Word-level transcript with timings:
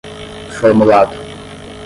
formulado 0.59 1.15